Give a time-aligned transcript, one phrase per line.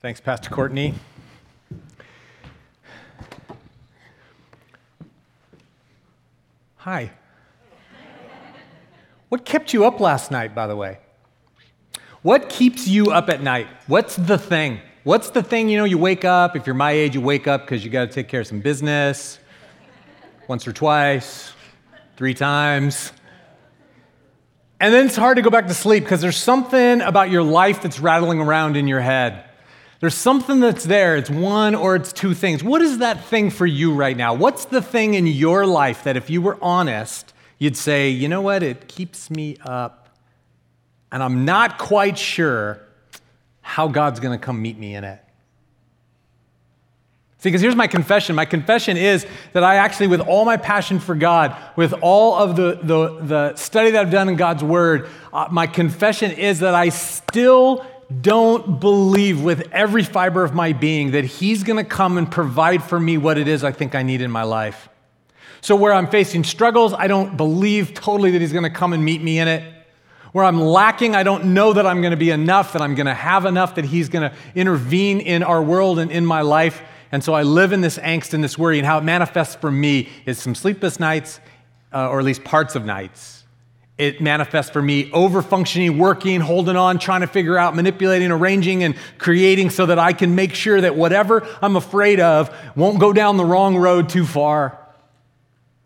[0.00, 0.94] Thanks, Pastor Courtney.
[6.76, 7.10] Hi.
[9.28, 10.98] What kept you up last night, by the way?
[12.22, 13.66] What keeps you up at night?
[13.88, 14.80] What's the thing?
[15.02, 17.62] What's the thing, you know, you wake up, if you're my age, you wake up
[17.62, 19.40] because you got to take care of some business
[20.46, 21.52] once or twice,
[22.16, 23.12] three times.
[24.78, 27.82] And then it's hard to go back to sleep because there's something about your life
[27.82, 29.44] that's rattling around in your head.
[30.00, 31.16] There's something that's there.
[31.16, 32.62] It's one or it's two things.
[32.62, 34.32] What is that thing for you right now?
[34.32, 38.40] What's the thing in your life that if you were honest, you'd say, you know
[38.40, 40.08] what, it keeps me up,
[41.10, 42.80] and I'm not quite sure
[43.60, 45.20] how God's going to come meet me in it?
[47.38, 48.34] See, because here's my confession.
[48.34, 52.56] My confession is that I actually, with all my passion for God, with all of
[52.56, 56.74] the, the, the study that I've done in God's Word, uh, my confession is that
[56.74, 57.86] I still
[58.20, 62.82] don't believe with every fiber of my being that He's going to come and provide
[62.82, 64.88] for me what it is I think I need in my life.
[65.60, 69.04] So, where I'm facing struggles, I don't believe totally that He's going to come and
[69.04, 69.74] meet me in it.
[70.32, 73.06] Where I'm lacking, I don't know that I'm going to be enough, that I'm going
[73.06, 76.80] to have enough, that He's going to intervene in our world and in my life.
[77.12, 79.70] And so I live in this angst and this worry, and how it manifests for
[79.70, 81.40] me is some sleepless nights,
[81.92, 83.37] uh, or at least parts of nights.
[83.98, 88.84] It manifests for me over functioning, working, holding on, trying to figure out, manipulating, arranging,
[88.84, 93.12] and creating so that I can make sure that whatever I'm afraid of won't go
[93.12, 94.78] down the wrong road too far.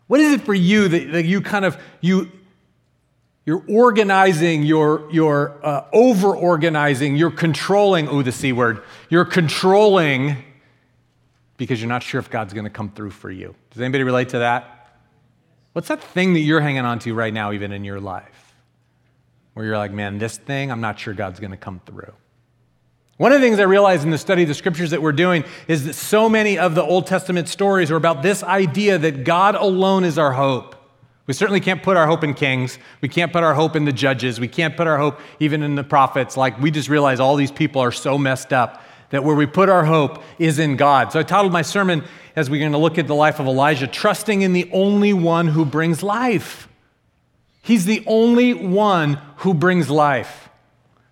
[0.05, 2.31] What is it for you that, that you kind of you
[3.45, 10.37] you're organizing, you're, you're uh, over organizing, you're controlling, oh, the C word, you're controlling
[11.57, 13.53] because you're not sure if God's going to come through for you.
[13.71, 14.72] Does anybody relate to that?
[15.73, 18.55] What's that thing that you're hanging on to right now, even in your life,
[19.53, 22.13] where you're like, man, this thing, I'm not sure God's going to come through?
[23.17, 25.43] One of the things I realized in the study of the scriptures that we're doing
[25.67, 29.55] is that so many of the Old Testament stories are about this idea that God
[29.55, 30.75] alone is our hope.
[31.25, 32.77] We certainly can't put our hope in kings.
[33.01, 34.39] We can't put our hope in the judges.
[34.39, 36.35] We can't put our hope even in the prophets.
[36.35, 38.83] Like, we just realize all these people are so messed up
[39.13, 41.11] that where we put our hope is in God.
[41.11, 42.03] So I titled my sermon
[42.35, 45.49] as we're going to look at the life of Elijah, Trusting in the Only One
[45.49, 46.67] Who Brings Life.
[47.61, 50.49] He's the only one who brings life.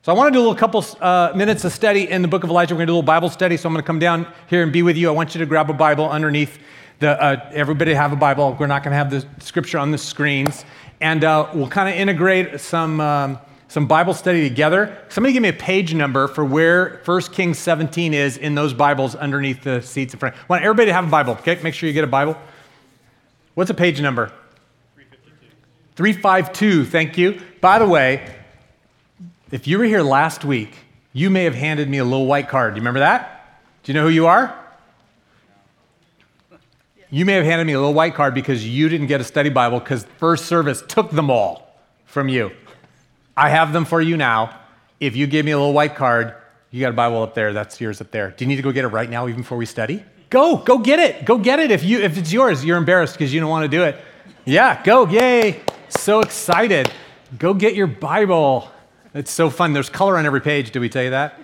[0.02, 2.50] So I want to do a couple uh, minutes of study in the book of
[2.50, 2.74] Elijah.
[2.74, 3.56] We're going to do a little Bible study.
[3.56, 5.08] So I'm going to come down here and be with you.
[5.08, 6.58] I want you to grab a Bible underneath
[6.98, 8.58] the, uh, everybody have a Bible.
[8.60, 10.66] We're not going to have the scripture on the screens.
[11.02, 13.00] And uh, we'll kind of integrate some.
[13.00, 13.38] Um,
[13.72, 14.98] some Bible study together.
[15.08, 19.16] Somebody give me a page number for where 1 Kings 17 is in those Bibles
[19.16, 20.36] underneath the seats in front.
[20.36, 21.58] I want everybody to have a Bible, okay?
[21.64, 22.36] Make sure you get a Bible.
[23.54, 24.28] What's a page number?
[24.98, 25.56] 352.
[25.96, 27.42] 352, thank you.
[27.62, 28.36] By the way,
[29.52, 30.76] if you were here last week,
[31.14, 32.74] you may have handed me a little white card.
[32.74, 33.62] Do you remember that?
[33.84, 34.54] Do you know who you are?
[37.10, 39.50] You may have handed me a little white card because you didn't get a study
[39.50, 42.52] Bible because first service took them all from you.
[43.36, 44.60] I have them for you now.
[45.00, 46.36] If you give me a little white card,
[46.70, 47.54] you got a Bible up there.
[47.54, 48.32] That's yours up there.
[48.32, 50.04] Do you need to go get it right now, even before we study?
[50.30, 51.26] Go, go get it.
[51.26, 51.72] Go get it.
[51.72, 53.98] If you if it's yours, you're embarrassed because you don't want to do it.
[54.46, 55.06] Yeah, go.
[55.08, 55.62] Yay.
[55.90, 56.90] So excited.
[57.38, 58.70] Go get your Bible.
[59.14, 59.74] It's so fun.
[59.74, 60.72] There's color on every page.
[60.72, 61.38] Did we tell you that?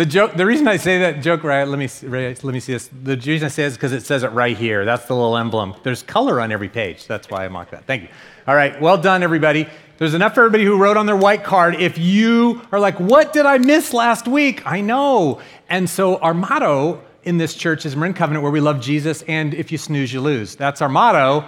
[0.00, 1.64] The joke, the reason I say that joke, right?
[1.64, 2.88] Let me let me see this.
[3.02, 4.86] The reason I say this is because it says it right here.
[4.86, 5.74] That's the little emblem.
[5.82, 7.06] There's color on every page.
[7.06, 7.84] That's why I mock that.
[7.84, 8.08] Thank you.
[8.46, 9.68] All right, well done, everybody.
[9.98, 11.74] There's enough for everybody who wrote on their white card.
[11.74, 14.66] If you are like, what did I miss last week?
[14.66, 15.42] I know.
[15.68, 19.52] And so our motto in this church is Marin Covenant, where we love Jesus, and
[19.52, 20.56] if you snooze, you lose.
[20.56, 21.46] That's our motto.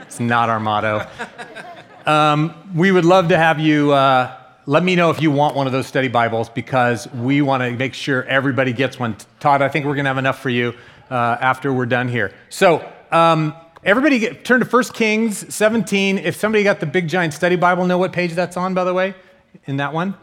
[0.00, 1.06] it's not our motto.
[2.06, 3.92] Um, we would love to have you.
[3.92, 7.62] Uh, let me know if you want one of those study Bibles because we want
[7.62, 9.16] to make sure everybody gets one.
[9.38, 10.74] Todd, I think we're going to have enough for you
[11.10, 12.32] uh, after we're done here.
[12.50, 13.54] So, um,
[13.84, 16.18] everybody get, turn to 1 Kings 17.
[16.18, 18.92] If somebody got the big giant study Bible, know what page that's on, by the
[18.92, 19.14] way,
[19.64, 20.14] in that one?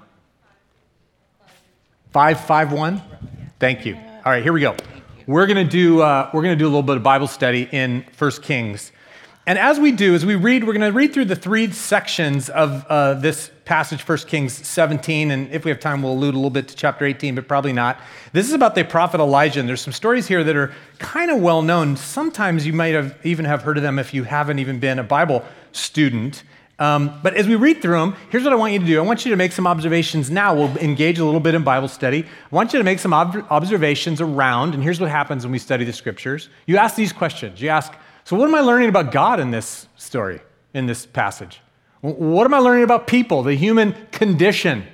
[2.11, 3.01] 551?
[3.59, 3.95] Thank you.
[3.95, 4.75] All right, here we go.
[5.25, 7.67] We're going to do uh, we're going to do a little bit of Bible study
[7.71, 8.91] in 1 Kings.
[9.47, 12.49] And as we do, as we read, we're going to read through the three sections
[12.49, 15.31] of uh, this passage, 1 Kings 17.
[15.31, 17.71] And if we have time, we'll allude a little bit to chapter 18, but probably
[17.71, 17.97] not.
[18.33, 19.61] This is about the prophet Elijah.
[19.61, 21.95] And there's some stories here that are kind of well known.
[21.95, 25.03] Sometimes you might have even have heard of them if you haven't even been a
[25.03, 26.43] Bible student.
[26.77, 28.99] Um, but as we read through them, here's what I want you to do.
[28.99, 30.55] I want you to make some observations now.
[30.55, 32.25] We'll engage a little bit in Bible study.
[32.51, 35.57] I want you to make some ob- observations around, and here's what happens when we
[35.57, 36.49] study the scriptures.
[36.65, 37.61] You ask these questions.
[37.61, 37.93] You ask,
[38.27, 40.41] so, what am I learning about God in this story,
[40.75, 41.61] in this passage?
[42.01, 44.85] What am I learning about people, the human condition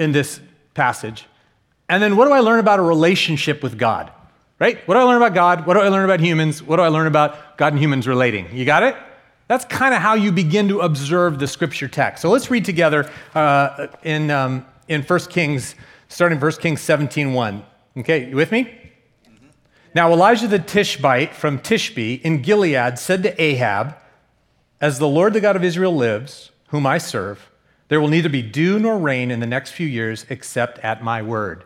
[0.00, 0.40] in this
[0.74, 1.26] passage.
[1.88, 4.10] And then what do I learn about a relationship with God?
[4.58, 4.78] Right?
[4.86, 5.66] What do I learn about God?
[5.66, 6.62] What do I learn about humans?
[6.62, 8.54] What do I learn about God and humans relating?
[8.54, 8.96] You got it?
[9.48, 12.22] That's kind of how you begin to observe the scripture text.
[12.22, 15.74] So let's read together uh, in, um, in 1 Kings,
[16.08, 17.64] starting 1 Kings 17 1.
[17.98, 18.79] Okay, you with me?
[19.92, 23.96] Now Elijah the Tishbite from Tishbe in Gilead said to Ahab,
[24.80, 27.50] As the Lord the God of Israel lives, whom I serve,
[27.88, 31.22] there will neither be dew nor rain in the next few years except at my
[31.22, 31.64] word.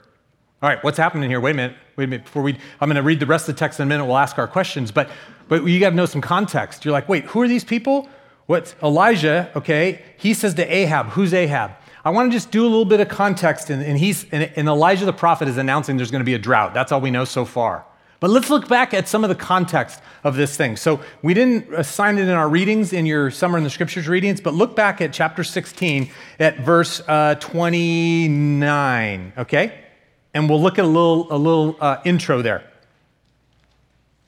[0.63, 1.39] All right, what's happening here?
[1.39, 1.77] Wait a minute.
[1.97, 2.25] Wait a minute.
[2.25, 4.07] Before we, I'm going to read the rest of the text in a minute.
[4.07, 4.91] We'll ask our questions.
[4.91, 5.11] But,
[5.47, 6.87] but you got to know some context.
[6.87, 8.09] You're like, wait, who are these people?
[8.47, 9.51] What's Elijah?
[9.55, 11.73] Okay, he says to Ahab, who's Ahab?
[12.07, 13.69] I want to just do a little bit of context.
[13.69, 16.39] And, and he's, and, and Elijah the prophet is announcing there's going to be a
[16.39, 16.73] drought.
[16.73, 17.85] That's all we know so far.
[18.21, 20.77] But let's look back at some of the context of this thing.
[20.77, 24.41] So we didn't assign it in our readings in your summer in the scriptures readings,
[24.41, 29.85] but look back at chapter 16 at verse uh, 29, okay?
[30.33, 32.71] And we'll look at a little, a little uh, intro there.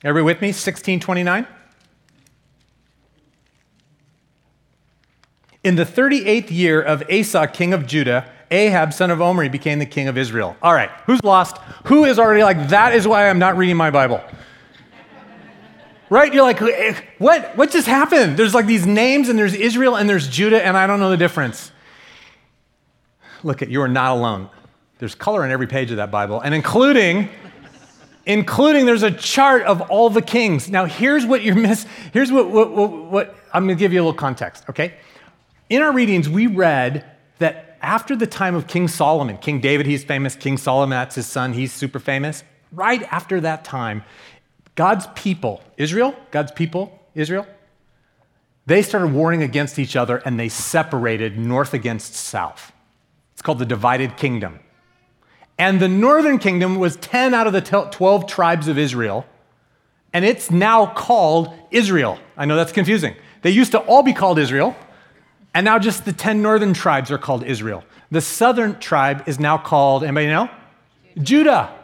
[0.05, 0.49] Everybody with me?
[0.49, 1.47] 1629.
[5.65, 9.87] In the 38th year of Asa, king of Judah, Ahab, son of Omri, became the
[9.87, 10.57] king of Israel.
[10.63, 11.59] All right, who's lost?
[11.85, 14.23] Who is already like, that is why I'm not reading my Bible?
[16.11, 16.33] right?
[16.33, 17.57] You're like, eh, what?
[17.57, 18.37] What just happened?
[18.37, 21.17] There's like these names, and there's Israel, and there's Judah, and I don't know the
[21.17, 21.73] difference.
[23.43, 24.49] Look at you are not alone.
[24.99, 27.29] There's color in every page of that Bible, and including
[28.25, 30.69] including there's a chart of all the kings.
[30.69, 31.87] Now, here's what you're miss.
[32.13, 34.95] Here's what, what, what, what I'm going to give you a little context, okay?
[35.71, 37.05] In our readings, we read
[37.39, 41.27] that after the time of King Solomon, King David, he's famous, King Solomon, that's his
[41.27, 42.45] son, he's super famous.
[42.73, 44.05] Right after that time,
[44.75, 47.47] God's people, Israel, God's people, Israel,
[48.67, 52.73] they started warring against each other and they separated north against south.
[53.33, 54.59] It's called the divided kingdom.
[55.59, 59.25] And the northern kingdom was 10 out of the 12 tribes of Israel,
[60.13, 62.19] and it's now called Israel.
[62.37, 63.15] I know that's confusing.
[63.43, 64.77] They used to all be called Israel,
[65.57, 67.83] and now just the 10 northern tribes are called Israel.
[68.11, 70.51] The southern tribe is now called, anybody know?
[71.23, 71.75] Judah.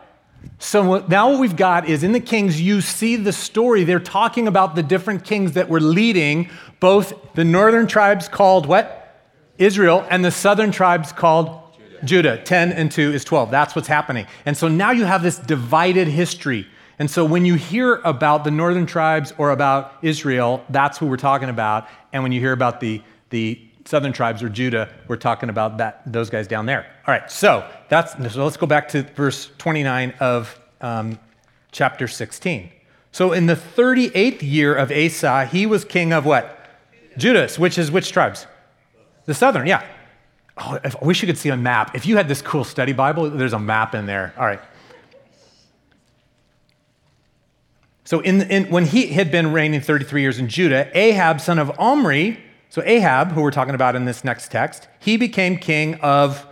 [0.59, 3.85] So now what we've got is in the kings, you see the story.
[3.85, 9.25] They're talking about the different kings that were leading both the northern tribes called what?
[9.57, 12.05] Israel, and the southern tribes called Judah.
[12.05, 12.43] Judah.
[12.43, 13.51] 10 and 2 is 12.
[13.51, 14.27] That's what's happening.
[14.45, 16.67] And so now you have this divided history.
[16.99, 21.17] And so when you hear about the northern tribes or about Israel, that's who we're
[21.17, 21.89] talking about.
[22.13, 23.01] And when you hear about the
[23.33, 26.87] the southern tribes or Judah, we're talking about that, those guys down there.
[27.07, 31.19] All right, so, that's, so let's go back to verse 29 of um,
[31.73, 32.71] chapter 16.
[33.11, 36.59] So in the 38th year of Asa, he was king of what?
[37.19, 38.47] Judas, which is which tribes?
[39.27, 39.85] The southern, yeah.
[40.57, 41.95] Oh, I wish you could see a map.
[41.95, 44.33] If you had this cool study Bible, there's a map in there.
[44.39, 44.61] All right.
[48.05, 51.79] So in, in, when he had been reigning 33 years in Judah, Ahab, son of
[51.79, 52.39] Omri,
[52.73, 56.47] so Ahab, who we're talking about in this next text, he became king of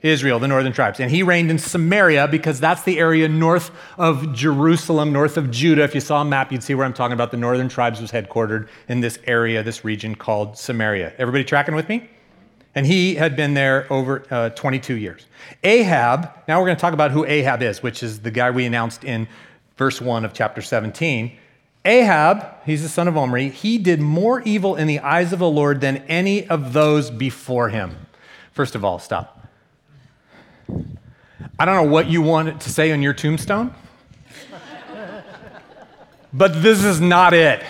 [0.00, 1.00] Israel, the northern tribes.
[1.00, 5.82] And he reigned in Samaria because that's the area north of Jerusalem, north of Judah.
[5.82, 7.32] If you saw a map, you'd see where I'm talking about.
[7.32, 11.14] The northern tribes was headquartered in this area, this region called Samaria.
[11.18, 12.08] Everybody tracking with me?
[12.76, 15.26] And he had been there over uh, 22 years.
[15.64, 18.66] Ahab, now we're going to talk about who Ahab is, which is the guy we
[18.66, 19.26] announced in
[19.76, 21.36] verse 1 of chapter 17.
[21.86, 25.48] Ahab, he's the son of Omri, he did more evil in the eyes of the
[25.48, 28.06] Lord than any of those before him.
[28.52, 29.48] First of all, stop.
[31.58, 33.72] I don't know what you want to say on your tombstone,
[36.32, 37.62] but this is not it.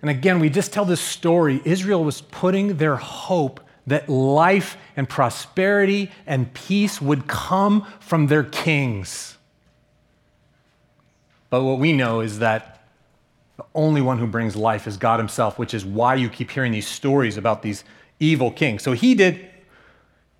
[0.00, 1.60] And again, we just tell this story.
[1.64, 8.42] Israel was putting their hope that life and prosperity and peace would come from their
[8.42, 9.36] kings.
[11.52, 12.82] But what we know is that
[13.58, 16.72] the only one who brings life is God Himself, which is why you keep hearing
[16.72, 17.84] these stories about these
[18.18, 18.82] evil kings.
[18.82, 19.50] So he did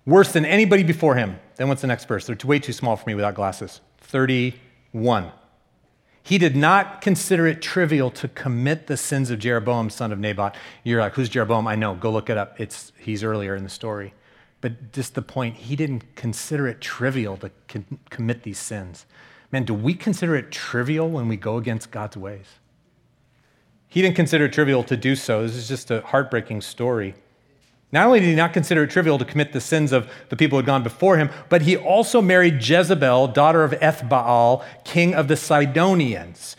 [0.07, 1.39] worse than anybody before him.
[1.57, 2.25] Then what's the next verse?
[2.25, 3.79] They're way too small for me without glasses.
[3.99, 5.31] 31.
[6.23, 10.55] He did not consider it trivial to commit the sins of Jeroboam, son of Nebat.
[10.83, 11.67] You're like, who's Jeroboam?
[11.67, 11.93] I know.
[11.93, 12.59] Go look it up.
[12.59, 14.15] It's, he's earlier in the story.
[14.61, 17.51] But just the point, he didn't consider it trivial to
[18.09, 19.05] commit these sins.
[19.53, 22.47] Man, do we consider it trivial when we go against God's ways?
[23.87, 25.43] He didn't consider it trivial to do so.
[25.43, 27.13] This is just a heartbreaking story.
[27.91, 30.57] Not only did he not consider it trivial to commit the sins of the people
[30.57, 35.27] who had gone before him, but he also married Jezebel, daughter of Ethbaal, king of
[35.27, 36.55] the Sidonians,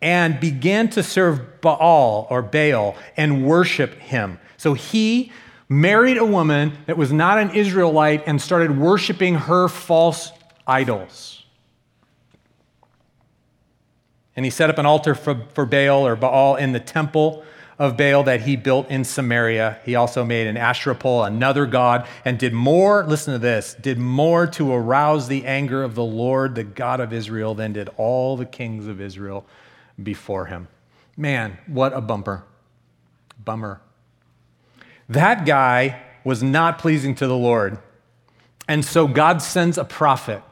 [0.00, 4.38] and began to serve Baal or Baal and worship him.
[4.56, 5.32] So he
[5.68, 10.32] married a woman that was not an Israelite and started worshiping her false
[10.66, 11.37] idols.
[14.38, 17.42] And he set up an altar for, for Baal or Baal in the temple
[17.76, 19.80] of Baal that he built in Samaria.
[19.84, 23.98] He also made an Asherah pole, another god, and did more, listen to this, did
[23.98, 28.36] more to arouse the anger of the Lord, the God of Israel, than did all
[28.36, 29.44] the kings of Israel
[30.00, 30.68] before him.
[31.16, 32.44] Man, what a bumper.
[33.44, 33.80] Bummer.
[35.08, 37.78] That guy was not pleasing to the Lord.
[38.68, 40.44] And so God sends a prophet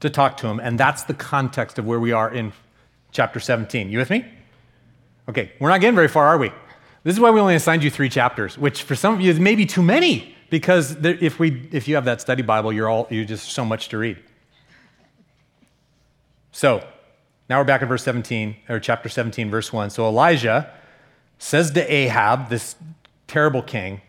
[0.00, 0.58] to talk to him.
[0.58, 2.52] And that's the context of where we are in
[3.12, 3.90] chapter 17.
[3.90, 4.24] You with me?
[5.28, 6.50] Okay, we're not getting very far, are we?
[7.02, 9.40] This is why we only assigned you three chapters, which for some of you is
[9.40, 13.06] maybe too many, because there, if, we, if you have that study Bible, you're all
[13.10, 14.18] you're just so much to read.
[16.52, 16.86] So
[17.48, 19.90] now we're back in verse 17, or chapter 17, verse 1.
[19.90, 20.70] So Elijah
[21.38, 22.76] says to Ahab, this
[23.26, 24.02] terrible king,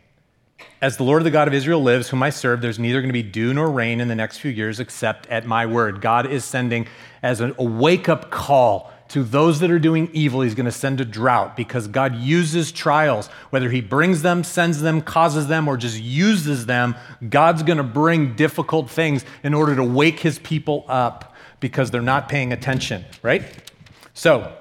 [0.82, 3.10] as the Lord, of the God of Israel, lives, whom I serve, there's neither going
[3.10, 6.02] to be dew nor rain in the next few years except at my word.
[6.02, 6.88] God is sending
[7.24, 10.42] as a wake up call to those that are doing evil.
[10.42, 13.28] He's going to send a drought because God uses trials.
[13.50, 16.96] Whether He brings them, sends them, causes them, or just uses them,
[17.30, 22.02] God's going to bring difficult things in order to wake His people up because they're
[22.02, 23.44] not paying attention, right?
[24.14, 24.54] So,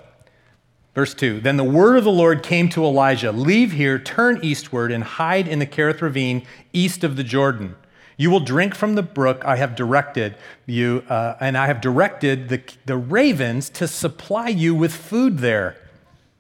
[0.95, 4.91] Verse 2 Then the word of the Lord came to Elijah Leave here, turn eastward,
[4.93, 7.77] and hide in the Kerith ravine east of the Jordan.
[8.21, 10.37] You will drink from the brook I have directed
[10.67, 15.79] you, uh, and I have directed the, the ravens to supply you with food there.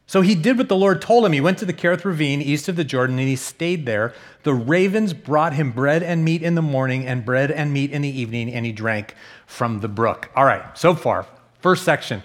[0.06, 1.32] So he did what the Lord told him.
[1.32, 4.12] He went to the Kerith ravine east of the Jordan, and he stayed there.
[4.42, 8.02] The ravens brought him bread and meat in the morning, and bread and meat in
[8.02, 9.14] the evening, and he drank
[9.46, 10.28] from the brook.
[10.37, 11.25] All right, so far,
[11.60, 12.22] first section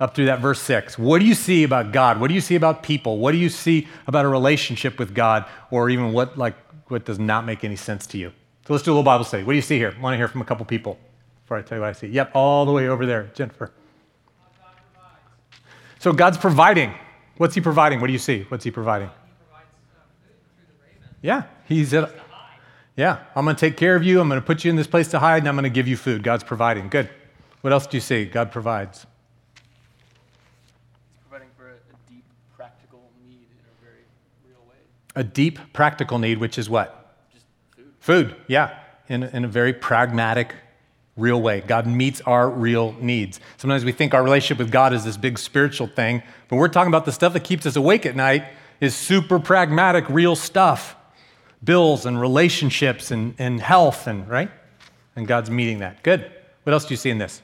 [0.00, 0.98] up through that verse 6.
[0.98, 2.20] What do you see about God?
[2.20, 3.18] What do you see about people?
[3.18, 6.54] What do you see about a relationship with God or even what like
[6.86, 8.32] what does not make any sense to you?
[8.68, 9.44] So let's do a little Bible study.
[9.44, 9.94] What do you see here?
[9.96, 10.98] I want to hear from a couple people
[11.42, 12.08] before I tell you what I see.
[12.08, 13.72] Yep, all the way over there, Jennifer.
[16.00, 16.92] So God's providing.
[17.38, 17.98] What's he providing?
[17.98, 18.44] What do you see?
[18.48, 19.08] What's he providing?
[19.08, 19.60] Uh,
[21.22, 22.14] yeah, he's at,
[22.94, 24.20] yeah, I'm going to take care of you.
[24.20, 25.88] I'm going to put you in this place to hide, and I'm going to give
[25.88, 26.22] you food.
[26.22, 26.90] God's providing.
[26.90, 27.08] Good.
[27.62, 28.26] What else do you see?
[28.26, 29.06] God provides.
[31.14, 34.04] He's providing for a, a deep practical need in a very
[34.46, 34.76] real way.
[35.16, 37.07] A deep practical need, which is what?
[38.08, 38.34] Food.
[38.46, 40.54] yeah, in, in a very pragmatic,
[41.14, 41.60] real way.
[41.60, 43.38] God meets our real needs.
[43.58, 46.88] Sometimes we think our relationship with God is this big spiritual thing, but we're talking
[46.88, 48.46] about the stuff that keeps us awake at night
[48.80, 50.96] is super pragmatic, real stuff
[51.62, 54.50] bills and relationships and, and health, and right?
[55.14, 56.02] And God's meeting that.
[56.02, 56.32] Good.
[56.62, 57.42] What else do you see in this?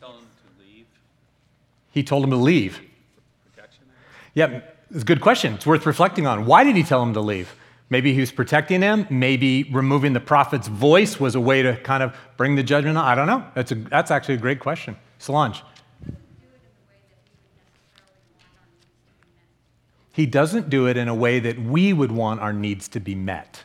[0.00, 0.86] Tell him to leave.
[1.90, 2.80] He told him to leave.
[3.54, 3.82] Protection.
[4.32, 4.86] Yep.
[4.90, 5.52] It's a good question.
[5.52, 6.46] It's worth reflecting on.
[6.46, 7.54] Why did he tell him to leave?
[7.90, 9.06] Maybe he was protecting him.
[9.08, 13.04] Maybe removing the prophet's voice was a way to kind of bring the judgment on.
[13.04, 13.44] I don't know.
[13.54, 14.96] That's, a, that's actually a great question.
[15.18, 15.62] Solange.
[20.12, 23.14] He doesn't do it in a way that we would want our needs to be
[23.14, 23.62] met.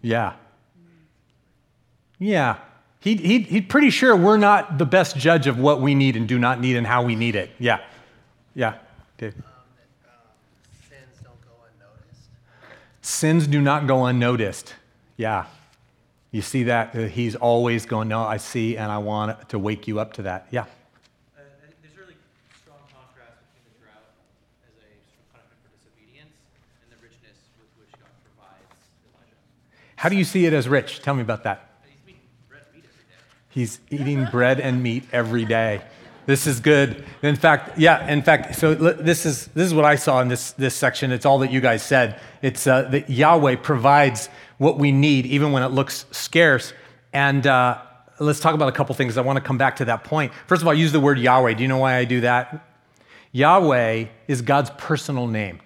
[0.00, 0.34] Yeah.
[2.18, 2.58] Yeah.
[3.00, 6.28] He, he, he's pretty sure we're not the best judge of what we need and
[6.28, 7.50] do not need and how we need it.
[7.58, 7.80] Yeah.
[8.54, 8.78] Yeah.
[9.18, 9.34] Dave.
[13.08, 14.74] Sins do not go unnoticed.
[15.16, 15.46] Yeah.
[16.30, 16.94] You see that?
[16.94, 20.22] Uh, he's always going, No, I see, and I want to wake you up to
[20.22, 20.46] that.
[20.50, 20.66] Yeah.
[21.34, 22.16] There's really
[22.62, 24.12] strong contrast between the drought
[24.62, 24.92] as a
[25.32, 26.36] punishment for disobedience
[26.84, 28.76] and the richness with which God provides
[29.08, 29.36] Elijah.
[29.96, 31.00] How do you see it as rich?
[31.00, 31.80] Tell me about that.
[33.48, 35.80] He's eating bread and meat every day.
[36.28, 37.06] This is good.
[37.22, 40.52] In fact, yeah, in fact, so this is, this is what I saw in this,
[40.52, 41.10] this section.
[41.10, 42.20] It's all that you guys said.
[42.42, 46.74] It's uh, that Yahweh provides what we need, even when it looks scarce.
[47.14, 47.80] And uh,
[48.18, 49.16] let's talk about a couple things.
[49.16, 50.34] I want to come back to that point.
[50.46, 51.54] First of all, I use the word Yahweh.
[51.54, 52.62] Do you know why I do that?
[53.32, 55.60] Yahweh is God's personal name.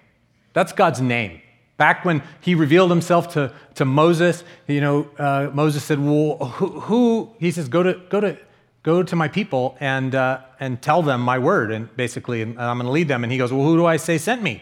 [0.53, 1.41] That's God's name.
[1.75, 6.79] Back when he revealed himself to, to Moses, you know, uh, Moses said, Well, who,
[6.79, 8.37] who, he says, go to, go to,
[8.83, 12.77] go to my people and, uh, and tell them my word, and basically, and I'm
[12.77, 13.23] going to lead them.
[13.23, 14.61] And he goes, Well, who do I say sent me?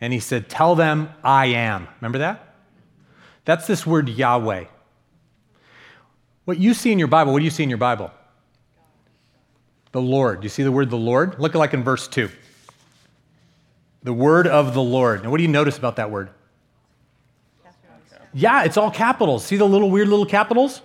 [0.00, 1.88] And he said, Tell them I am.
[2.00, 2.54] Remember that?
[3.44, 4.66] That's this word Yahweh.
[6.44, 8.10] What you see in your Bible, what do you see in your Bible?
[9.92, 10.44] The Lord.
[10.44, 11.38] You see the word the Lord?
[11.38, 12.30] Look like in verse 2.
[14.02, 15.24] The word of the Lord.
[15.24, 16.30] Now, what do you notice about that word?
[18.34, 19.44] Yeah, it's all capitals.
[19.44, 20.82] See the little weird little capitals?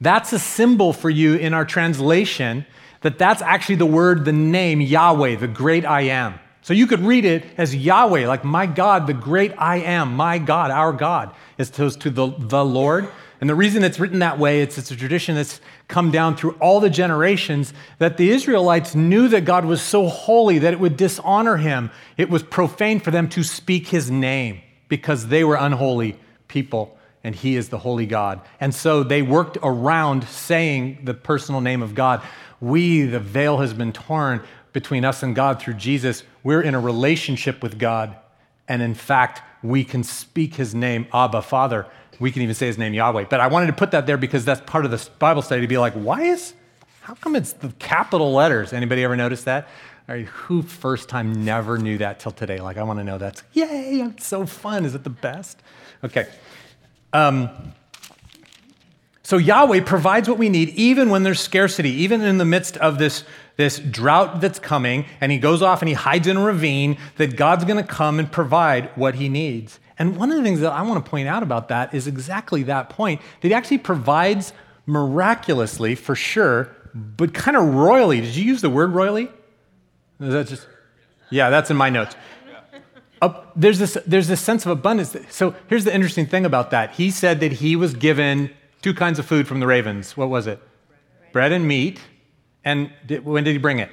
[0.00, 2.64] That's a symbol for you in our translation
[3.00, 6.38] that that's actually the word, the name, Yahweh, the great I am.
[6.62, 10.38] So you could read it as Yahweh, like my God, the great I am, my
[10.38, 13.08] God, our God, as opposed to the, the Lord.
[13.40, 16.56] And the reason it's written that way, it's, it's a tradition that's come down through
[16.60, 20.96] all the generations that the Israelites knew that God was so holy that it would
[20.96, 21.90] dishonor him.
[22.16, 26.97] It was profane for them to speak his name because they were unholy people
[27.28, 28.40] and he is the holy God.
[28.58, 32.22] And so they worked around saying the personal name of God.
[32.58, 34.40] We, the veil has been torn
[34.72, 36.22] between us and God through Jesus.
[36.42, 38.16] We're in a relationship with God.
[38.66, 41.84] And in fact, we can speak his name, Abba, Father.
[42.18, 43.26] We can even say his name, Yahweh.
[43.28, 45.68] But I wanted to put that there because that's part of the Bible study to
[45.68, 46.54] be like, why is,
[47.02, 48.72] how come it's the capital letters?
[48.72, 49.68] Anybody ever notice that?
[50.46, 52.58] Who first time never knew that till today?
[52.58, 53.42] Like, I want to know that.
[53.52, 54.86] Yay, it's so fun.
[54.86, 55.60] Is it the best?
[56.02, 56.26] Okay.
[57.12, 57.50] Um,
[59.22, 62.98] so Yahweh provides what we need even when there's scarcity, even in the midst of
[62.98, 63.24] this,
[63.56, 67.36] this drought that's coming, and he goes off and he hides in a ravine, that
[67.36, 69.80] God's going to come and provide what he needs.
[69.98, 72.62] And one of the things that I want to point out about that is exactly
[72.64, 74.52] that point that he actually provides
[74.86, 78.20] miraculously, for sure, but kind of royally.
[78.20, 79.24] Did you use the word royally?
[80.20, 80.66] Is that just?
[81.30, 82.16] Yeah, that's in my notes.
[83.56, 85.16] There's, this, there's this sense of abundance.
[85.30, 86.92] So here's the interesting thing about that.
[86.92, 88.50] He said that he was given
[88.82, 90.16] two kinds of food from the ravens.
[90.16, 90.60] What was it?
[91.32, 92.00] Bread, and meat.
[92.64, 93.90] And did, when did he bring it?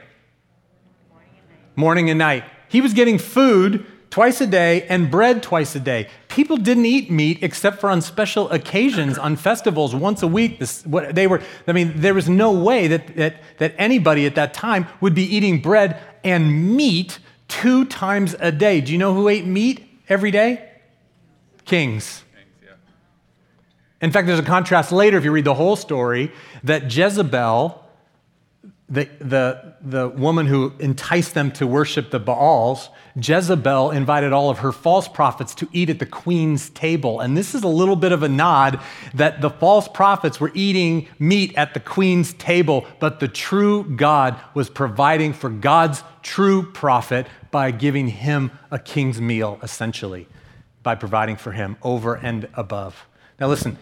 [1.10, 1.78] Morning and night.
[1.78, 2.44] Morning and night.
[2.70, 6.08] He was getting food twice a day and bread twice a day.
[6.30, 10.60] People didn't eat meat except for on special occasions, on festivals, once a week.
[10.60, 14.36] This, what, they were, I mean, there was no way that, that, that anybody at
[14.36, 18.82] that time would be eating bread and meat two times a day.
[18.82, 20.70] Do you know who ate meat every day?
[21.66, 22.24] Kings.
[24.02, 26.32] In fact, there's a contrast later if you read the whole story
[26.64, 27.85] that Jezebel
[28.88, 34.60] the, the, the woman who enticed them to worship the Baals, Jezebel invited all of
[34.60, 37.20] her false prophets to eat at the queen's table.
[37.20, 38.80] And this is a little bit of a nod
[39.16, 44.40] that the false prophets were eating meat at the queen's table, but the true God
[44.54, 50.28] was providing for God's true prophet by giving him a king's meal, essentially,
[50.84, 53.08] by providing for him over and above.
[53.40, 53.78] Now, listen,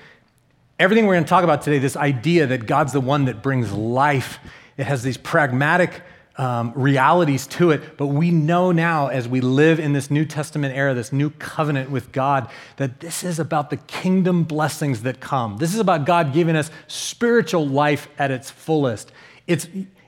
[0.80, 3.74] everything we're going to talk about today, this idea that God's the one that brings
[3.74, 4.40] life
[4.78, 6.02] it has these pragmatic
[6.36, 7.98] um, realities to it.
[7.98, 11.92] But we know now, as we live in this New Testament era, this new covenant
[11.92, 15.58] with God, that this is about the kingdom blessings that come.
[15.58, 19.12] This is about God giving us spiritual life at its fullest.
[19.46, 19.68] It's,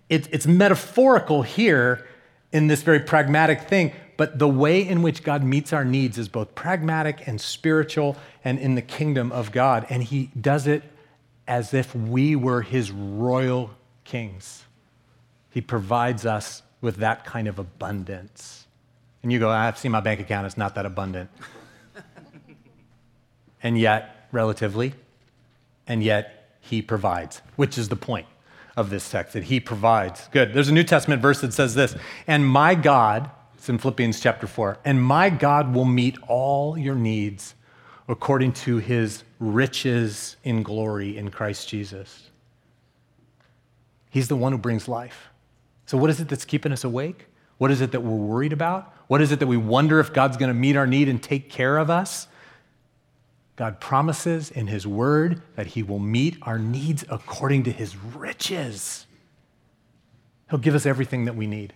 [0.10, 2.08] it, it's metaphorical here
[2.52, 6.30] in this very pragmatic thing, but the way in which God meets our needs is
[6.30, 9.86] both pragmatic and spiritual and in the kingdom of God.
[9.90, 10.84] And He does it
[11.48, 13.75] as if we were His royal
[14.06, 14.64] kings.
[15.50, 18.68] He provides us with that kind of abundance.
[19.24, 21.30] And you go, I've seen my bank account, it's not that abundant.
[23.64, 24.94] and yet, relatively,
[25.88, 28.28] and yet, He provides, which is the point
[28.78, 30.28] of this text, that He provides.
[30.32, 30.54] Good.
[30.54, 31.96] There's a New Testament verse that says this,
[32.28, 36.96] and my God, it's in Philippians chapter 4, and my God will meet all your
[36.96, 37.56] needs
[38.08, 42.30] according to His riches in glory in Christ Jesus.
[44.16, 45.28] He's the one who brings life.
[45.88, 47.26] So, what is it that's keeping us awake?
[47.58, 48.94] What is it that we're worried about?
[49.08, 51.50] What is it that we wonder if God's going to meet our need and take
[51.50, 52.30] care of us?
[53.58, 59.06] God promises in His Word that He will meet our needs according to His riches.
[60.50, 61.74] He'll give us everything that we need.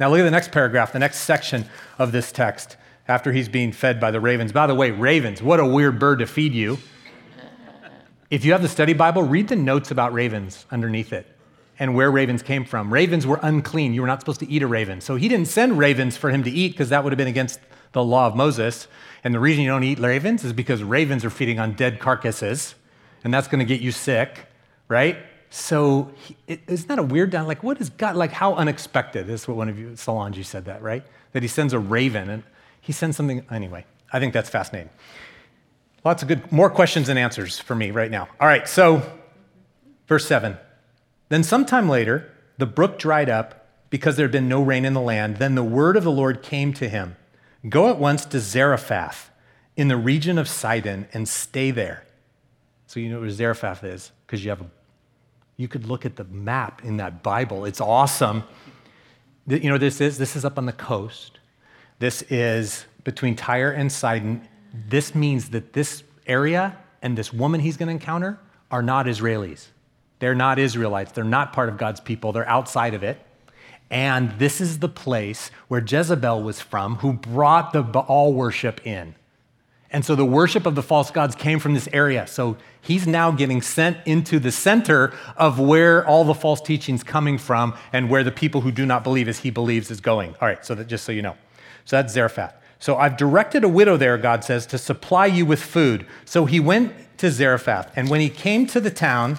[0.00, 1.66] Now, look at the next paragraph, the next section
[1.98, 4.52] of this text, after he's being fed by the ravens.
[4.52, 6.78] By the way, ravens, what a weird bird to feed you.
[8.30, 11.26] If you have the study Bible, read the notes about ravens underneath it
[11.78, 12.92] and where ravens came from.
[12.92, 13.94] Ravens were unclean.
[13.94, 15.00] You were not supposed to eat a raven.
[15.00, 17.60] So he didn't send ravens for him to eat because that would have been against
[17.92, 18.88] the law of Moses.
[19.22, 22.74] And the reason you don't eat ravens is because ravens are feeding on dead carcasses,
[23.24, 24.46] and that's going to get you sick,
[24.88, 25.18] right?
[25.50, 26.10] So
[26.46, 27.46] is isn't that a weird down?
[27.46, 28.32] Like, what is God like?
[28.32, 29.26] How unexpected?
[29.26, 31.04] This is what one of you, Solange, said that, right?
[31.32, 32.42] That he sends a raven, and
[32.80, 33.84] he sends something anyway.
[34.12, 34.90] I think that's fascinating.
[36.06, 38.28] Lots of good, more questions and answers for me right now.
[38.38, 39.02] All right, so
[40.06, 40.56] verse 7.
[41.30, 45.00] Then sometime later, the brook dried up because there had been no rain in the
[45.00, 45.38] land.
[45.38, 47.16] Then the word of the Lord came to him
[47.68, 49.32] Go at once to Zarephath
[49.76, 52.04] in the region of Sidon and stay there.
[52.86, 54.66] So you know where Zarephath is because you have a,
[55.56, 57.64] you could look at the map in that Bible.
[57.64, 58.44] It's awesome.
[59.48, 60.18] You know this is?
[60.18, 61.40] This is up on the coast.
[61.98, 64.46] This is between Tyre and Sidon
[64.88, 68.38] this means that this area and this woman he's going to encounter
[68.70, 69.66] are not Israelis.
[70.18, 71.12] They're not Israelites.
[71.12, 72.32] They're not part of God's people.
[72.32, 73.20] They're outside of it.
[73.90, 79.14] And this is the place where Jezebel was from, who brought the Baal worship in.
[79.90, 82.26] And so the worship of the false gods came from this area.
[82.26, 87.38] So he's now getting sent into the center of where all the false teachings coming
[87.38, 90.34] from and where the people who do not believe as he believes is going.
[90.40, 91.36] All right, so that just so you know.
[91.84, 92.54] So that's Zarephath.
[92.78, 96.06] So I've directed a widow there, God says, to supply you with food.
[96.24, 99.38] So he went to Zarephath, and when he came to the town,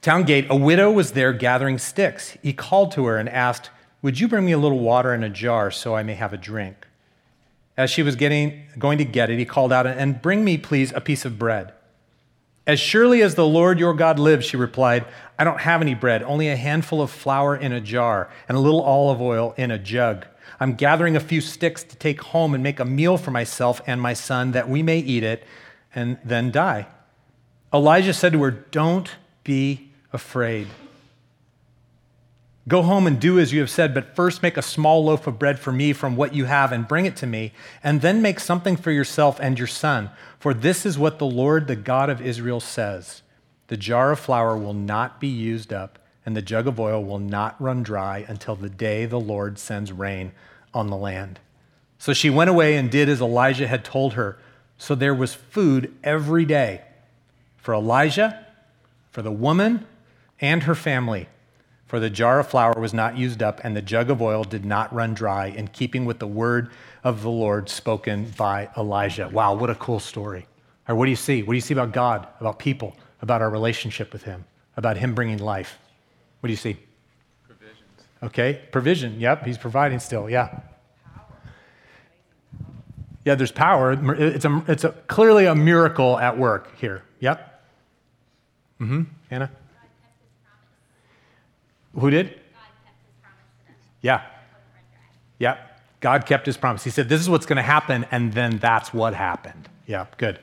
[0.00, 2.36] town gate, a widow was there gathering sticks.
[2.42, 3.70] He called to her and asked,
[4.02, 6.36] Would you bring me a little water in a jar so I may have a
[6.36, 6.86] drink?
[7.76, 10.92] As she was getting, going to get it, he called out, And bring me, please,
[10.92, 11.72] a piece of bread.
[12.66, 15.04] As surely as the Lord your God lives, she replied,
[15.38, 18.60] I don't have any bread, only a handful of flour in a jar and a
[18.60, 20.26] little olive oil in a jug.
[20.60, 24.00] I'm gathering a few sticks to take home and make a meal for myself and
[24.00, 25.44] my son that we may eat it
[25.94, 26.86] and then die.
[27.72, 29.10] Elijah said to her, Don't
[29.42, 30.68] be afraid.
[32.66, 35.38] Go home and do as you have said, but first make a small loaf of
[35.38, 38.40] bread for me from what you have and bring it to me, and then make
[38.40, 40.10] something for yourself and your son.
[40.38, 43.22] For this is what the Lord, the God of Israel, says
[43.66, 47.18] The jar of flour will not be used up, and the jug of oil will
[47.18, 50.32] not run dry until the day the Lord sends rain
[50.72, 51.40] on the land.
[51.98, 54.38] So she went away and did as Elijah had told her.
[54.78, 56.82] So there was food every day
[57.56, 58.46] for Elijah,
[59.10, 59.86] for the woman,
[60.40, 61.28] and her family.
[61.86, 64.64] For the jar of flour was not used up, and the jug of oil did
[64.64, 66.70] not run dry, in keeping with the word
[67.04, 69.28] of the Lord spoken by Elijah.
[69.28, 70.46] Wow, what a cool story.
[70.88, 71.42] Or what do you see?
[71.42, 74.44] What do you see about God, about people, about our relationship with Him,
[74.76, 75.78] about Him bringing life?
[76.44, 76.76] What do you see?
[77.46, 77.78] Provisions.
[78.22, 79.18] Okay, provision.
[79.18, 80.28] Yep, He's providing still.
[80.28, 80.60] Yeah.
[83.24, 83.92] Yeah, there's power.
[84.12, 87.02] It's, a, it's a, clearly a miracle at work here.
[87.20, 87.64] Yep.
[88.78, 89.02] Mm hmm.
[89.30, 89.50] Anna?
[91.98, 92.38] Who did?
[94.02, 94.20] Yeah.
[95.38, 95.80] Yep.
[96.00, 96.84] God kept his promise.
[96.84, 99.70] He said, This is what's going to happen, and then that's what happened.
[99.86, 100.40] Yeah, good.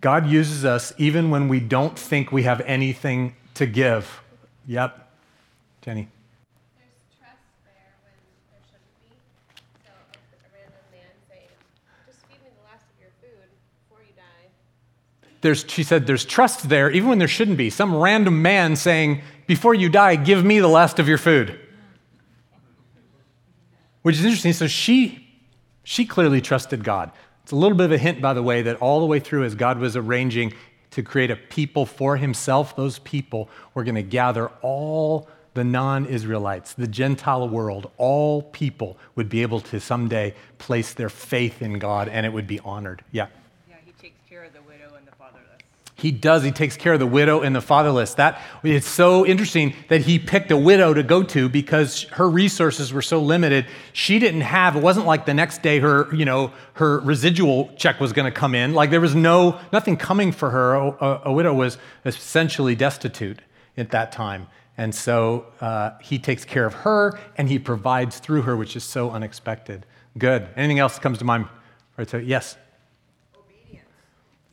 [0.00, 4.20] God uses us even when we don't think we have anything to give.
[4.66, 5.10] Yep.
[5.82, 6.08] Jenny.
[6.76, 9.16] There's trust there when there shouldn't be.
[9.84, 9.90] So
[10.54, 11.48] random man saying,
[12.06, 13.48] just feed me the last of your food
[13.88, 14.50] before you die.
[15.40, 17.70] There's, she said, there's trust there, even when there shouldn't be.
[17.70, 21.58] Some random man saying, Before you die, give me the last of your food.
[24.02, 24.52] Which is interesting.
[24.52, 25.26] So she,
[25.82, 27.10] she clearly trusted God.
[27.48, 29.44] It's a little bit of a hint, by the way, that all the way through,
[29.44, 30.52] as God was arranging
[30.90, 36.04] to create a people for himself, those people were going to gather all the non
[36.04, 41.78] Israelites, the Gentile world, all people would be able to someday place their faith in
[41.78, 43.02] God and it would be honored.
[43.12, 43.28] Yeah.
[43.66, 45.62] Yeah, he takes care of the widow and the fatherless.
[45.98, 46.44] He does.
[46.44, 48.14] He takes care of the widow and the fatherless.
[48.14, 52.92] That it's so interesting that he picked a widow to go to because her resources
[52.92, 53.66] were so limited.
[53.92, 54.76] She didn't have.
[54.76, 58.38] It wasn't like the next day her, you know, her residual check was going to
[58.40, 58.74] come in.
[58.74, 60.74] Like there was no nothing coming for her.
[60.74, 63.40] A, a, a widow was essentially destitute
[63.76, 68.42] at that time, and so uh, he takes care of her and he provides through
[68.42, 69.84] her, which is so unexpected.
[70.16, 70.48] Good.
[70.56, 71.46] Anything else comes to mind?
[71.96, 72.08] Right.
[72.08, 72.56] So yes.
[73.36, 73.86] obedience.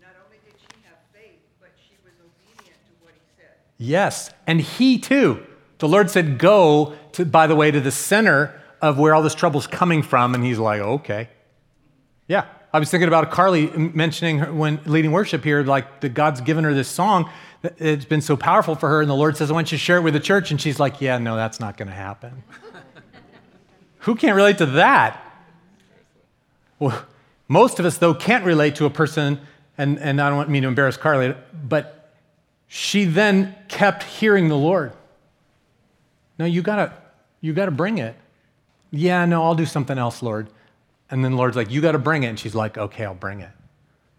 [0.01, 3.57] Not only did she have faith, but she was obedient to what he said.
[3.77, 5.45] Yes, and he too.
[5.79, 9.35] The Lord said, Go, to, by the way, to the center of where all this
[9.35, 10.33] trouble's coming from.
[10.35, 11.29] And he's like, Okay.
[12.27, 12.45] Yeah.
[12.73, 16.65] I was thinking about Carly mentioning her when leading worship here, like that God's given
[16.65, 17.29] her this song.
[17.77, 19.01] It's been so powerful for her.
[19.01, 20.51] And the Lord says, I want you to share it with the church.
[20.51, 22.43] And she's like, Yeah, no, that's not going to happen.
[23.99, 25.21] Who can't relate to that?
[26.79, 27.05] Well,
[27.47, 29.39] most of us, though, can't relate to a person,
[29.77, 32.04] and, and I don't mean to embarrass Carly, but
[32.77, 34.91] she then kept hearing the Lord.
[36.37, 36.91] No, you gotta,
[37.39, 38.17] you gotta bring it.
[38.91, 40.49] Yeah, no, I'll do something else, Lord.
[41.09, 42.27] And then the Lord's like, you gotta bring it.
[42.27, 43.51] And she's like, okay, I'll bring it.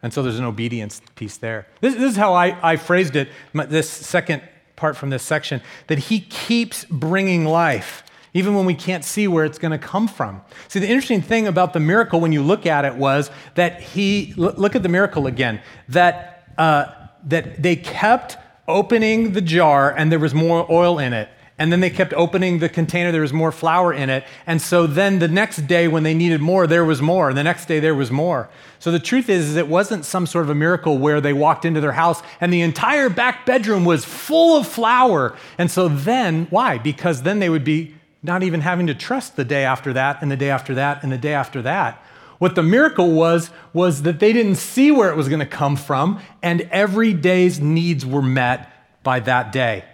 [0.03, 1.67] And so there's an obedience piece there.
[1.83, 4.41] This, this is how I, I phrased it, this second
[4.75, 9.45] part from this section, that he keeps bringing life, even when we can't see where
[9.45, 10.41] it's gonna come from.
[10.69, 14.33] See, the interesting thing about the miracle when you look at it was that he,
[14.39, 16.87] look at the miracle again, that, uh,
[17.25, 21.29] that they kept opening the jar and there was more oil in it.
[21.59, 24.25] And then they kept opening the container, there was more flour in it.
[24.47, 27.31] And so then the next day, when they needed more, there was more.
[27.31, 28.51] And the next day, there was more.
[28.79, 31.65] So the truth is, is, it wasn't some sort of a miracle where they walked
[31.65, 35.35] into their house and the entire back bedroom was full of flour.
[35.57, 36.77] And so then, why?
[36.77, 40.31] Because then they would be not even having to trust the day after that, and
[40.31, 42.03] the day after that, and the day after that.
[42.39, 45.77] What the miracle was, was that they didn't see where it was going to come
[45.77, 48.71] from, and every day's needs were met
[49.03, 49.85] by that day.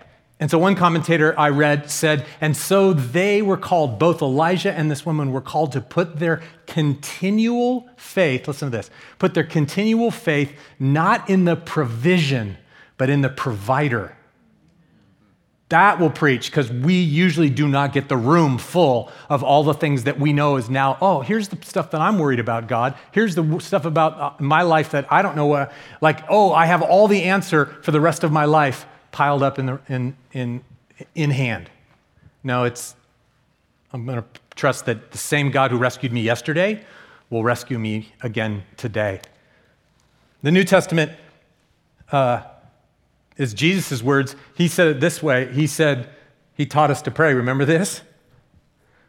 [0.40, 4.90] And so one commentator I read said, and so they were called, both Elijah and
[4.90, 10.11] this woman were called to put their continual faith, listen to this, put their continual
[10.11, 12.57] faith not in the provision,
[12.96, 14.16] but in the provider.
[15.72, 19.72] That will preach because we usually do not get the room full of all the
[19.72, 22.94] things that we know is now, oh, here's the stuff that I'm worried about, God.
[23.11, 26.66] Here's the stuff about uh, my life that I don't know what, like, oh, I
[26.66, 30.14] have all the answer for the rest of my life piled up in, the, in,
[30.35, 30.62] in,
[31.14, 31.70] in hand.
[32.44, 32.94] No, it's,
[33.94, 36.85] I'm going to trust that the same God who rescued me yesterday
[37.30, 39.22] will rescue me again today.
[40.42, 41.12] The New Testament
[42.11, 42.42] uh,
[43.36, 44.36] is Jesus' words.
[44.54, 46.10] He said it this way He said,
[46.54, 47.34] He taught us to pray.
[47.34, 48.02] Remember this?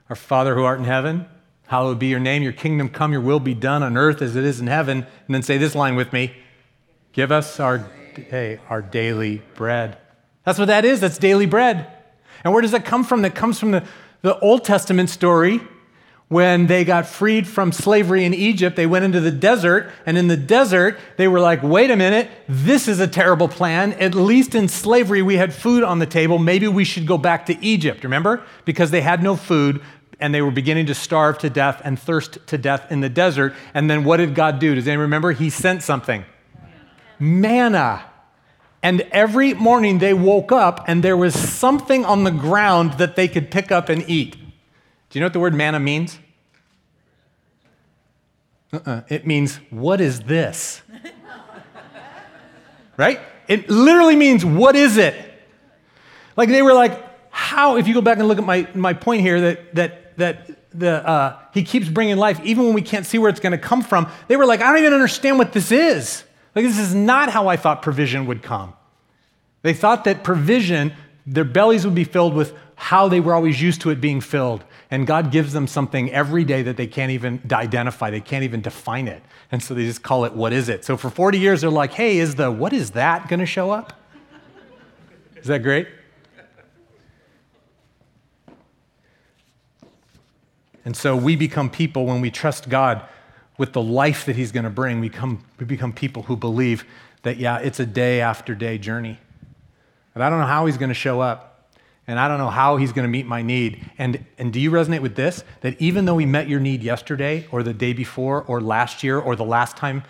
[0.09, 1.25] Our Father who art in heaven,
[1.67, 4.43] hallowed be your name, your kingdom come, your will be done on earth as it
[4.43, 5.05] is in heaven.
[5.27, 6.33] And then say this line with me
[7.13, 7.79] Give us our,
[8.15, 9.97] hey, our daily bread.
[10.43, 10.99] That's what that is.
[10.99, 11.88] That's daily bread.
[12.43, 13.21] And where does that come from?
[13.21, 13.86] That comes from the,
[14.21, 15.62] the Old Testament story
[16.29, 20.27] when they got freed from slavery in Egypt, they went into the desert, and in
[20.27, 23.93] the desert, they were like, wait a minute, this is a terrible plan.
[23.93, 26.39] At least in slavery, we had food on the table.
[26.39, 28.41] Maybe we should go back to Egypt, remember?
[28.65, 29.81] Because they had no food,
[30.19, 33.53] and they were beginning to starve to death and thirst to death in the desert.
[33.73, 34.73] And then what did God do?
[34.73, 35.33] Does anyone remember?
[35.33, 36.25] He sent something
[37.19, 38.05] manna.
[38.81, 43.27] And every morning they woke up, and there was something on the ground that they
[43.27, 44.36] could pick up and eat.
[45.13, 46.17] Do you know what the word manna means?
[48.73, 49.02] Uh-uh.
[49.10, 50.82] It means, what is this?
[52.97, 53.19] right?
[53.47, 55.13] It literally means, what is it?
[56.36, 56.99] Like they were like,
[57.30, 60.69] how, if you go back and look at my, my point here, that, that, that
[60.71, 63.60] the, uh, he keeps bringing life, even when we can't see where it's going to
[63.60, 66.23] come from, they were like, I don't even understand what this is.
[66.56, 68.73] Like, this is not how I thought provision would come.
[69.62, 70.91] They thought that provision,
[71.28, 74.62] their bellies would be filled with how they were always used to it being filled.
[74.91, 78.60] And God gives them something every day that they can't even identify, they can't even
[78.60, 79.24] define it.
[79.54, 80.84] And so they just call it, what is it?
[80.84, 83.72] So for 40 years, they're like, hey, is the what is that going to show
[83.72, 83.93] up?
[85.38, 85.88] Is that great?
[90.84, 93.02] And so we become people when we trust God
[93.58, 95.00] with the life that He's going to bring.
[95.00, 96.84] We, come, we become people who believe
[97.22, 99.19] that, yeah, it's a day after day journey.
[100.15, 101.53] And I don't know how He's going to show up
[102.08, 103.89] and I don't know how he's going to meet my need.
[103.98, 105.44] And, and do you resonate with this?
[105.62, 109.20] That even though he met your need yesterday or the day before or last year
[109.20, 110.04] or the last time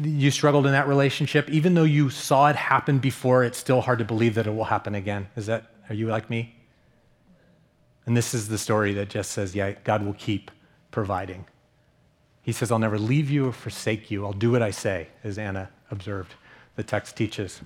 [0.00, 3.98] you struggled in that relationship, even though you saw it happen before, it's still hard
[3.98, 5.28] to believe that it will happen again.
[5.36, 6.54] Is that, are you like me?
[8.06, 10.50] And this is the story that just says, yeah, God will keep
[10.92, 11.44] providing.
[12.42, 14.24] He says, I'll never leave you or forsake you.
[14.24, 16.34] I'll do what I say, as Anna observed,
[16.76, 17.60] the text teaches.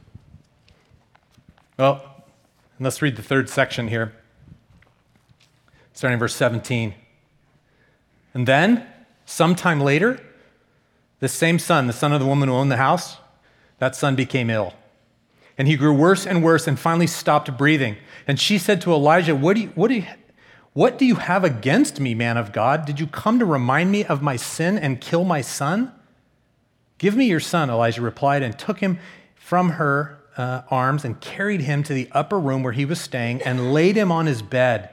[1.79, 2.20] Well,
[2.81, 4.15] and let's read the third section here,
[5.93, 6.95] starting verse 17.
[8.33, 8.87] And then,
[9.27, 10.19] sometime later,
[11.19, 13.19] the same son, the son of the woman who owned the house,
[13.81, 14.73] that son became ill.
[15.59, 17.99] And he grew worse and worse and finally stopped breathing.
[18.27, 20.07] And she said to Elijah, What do you, what do you,
[20.73, 22.87] what do you have against me, man of God?
[22.87, 25.93] Did you come to remind me of my sin and kill my son?
[26.97, 28.99] Give me your son, Elijah replied, and took him
[29.35, 33.43] from her uh, arms and carried him to the upper room where he was staying
[33.43, 34.89] and laid him on his bed.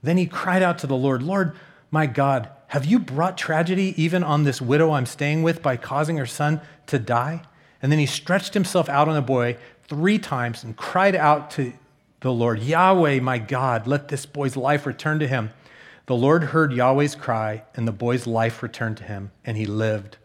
[0.00, 1.56] Then he cried out to the Lord, Lord,
[1.90, 6.18] my God, have you brought tragedy even on this widow I'm staying with by causing
[6.18, 7.42] her son to die?
[7.82, 9.56] And then he stretched himself out on the boy
[9.88, 11.72] three times and cried out to
[12.20, 15.50] the Lord, Yahweh, my God, let this boy's life return to him.
[16.06, 20.18] The Lord heard Yahweh's cry, and the boy's life returned to him, and he lived.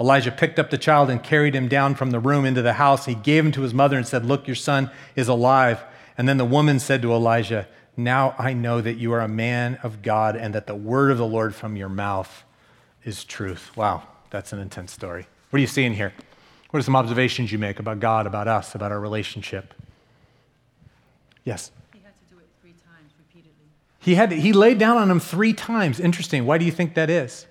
[0.00, 3.06] Elijah picked up the child and carried him down from the room into the house.
[3.06, 5.82] He gave him to his mother and said, Look, your son is alive.
[6.16, 9.78] And then the woman said to Elijah, Now I know that you are a man
[9.82, 12.44] of God and that the word of the Lord from your mouth
[13.04, 13.76] is truth.
[13.76, 15.26] Wow, that's an intense story.
[15.50, 16.12] What are you seeing here?
[16.70, 19.74] What are some observations you make about God, about us, about our relationship?
[21.44, 21.70] Yes?
[21.92, 23.66] He had to do it three times repeatedly.
[23.98, 25.98] He, had, he laid down on him three times.
[25.98, 26.44] Interesting.
[26.44, 27.46] Why do you think that is?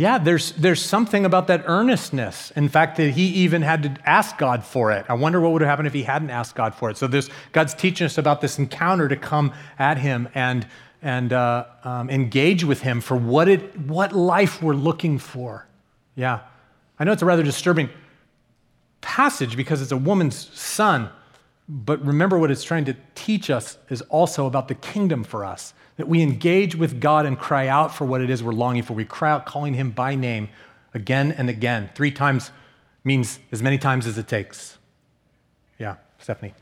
[0.00, 2.52] Yeah, there's, there's something about that earnestness.
[2.52, 5.04] In fact, that he even had to ask God for it.
[5.10, 6.96] I wonder what would have happened if he hadn't asked God for it.
[6.96, 7.06] So
[7.52, 10.66] God's teaching us about this encounter to come at him and,
[11.02, 15.66] and uh, um, engage with him for what, it, what life we're looking for.
[16.14, 16.40] Yeah.
[16.98, 17.90] I know it's a rather disturbing
[19.02, 21.10] passage because it's a woman's son,
[21.68, 25.74] but remember what it's trying to teach us is also about the kingdom for us
[26.00, 28.94] that we engage with God and cry out for what it is we're longing for.
[28.94, 30.48] We cry out calling him by name
[30.94, 31.90] again and again.
[31.94, 32.52] Three times
[33.04, 34.78] means as many times as it takes.
[35.78, 36.54] Yeah, Stephanie.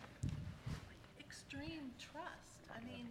[1.20, 2.27] extreme trust.
[2.68, 3.07] I mean,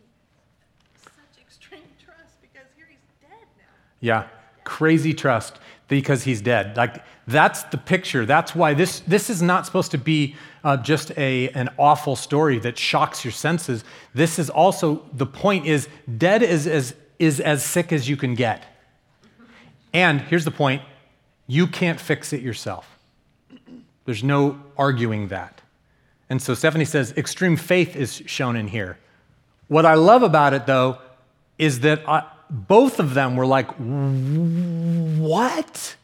[1.02, 3.64] such extreme trust because here he's dead now.
[4.02, 4.28] Yeah,
[4.66, 6.76] crazy trust because he's dead.
[6.76, 8.26] Like that's the picture.
[8.26, 10.36] That's why this this is not supposed to be
[10.68, 13.86] uh, just a an awful story that shocks your senses.
[14.14, 18.36] This is also the point is dead is as is as sick as you can
[18.36, 18.66] get.
[19.94, 20.82] And here's the point:
[21.48, 23.00] you can't fix it yourself.
[24.04, 25.62] There's no arguing that.
[26.30, 28.98] And so Stephanie says extreme faith is shown in here.
[29.70, 30.98] What I love about it, though,
[31.58, 35.96] is that I, both of them were like, What?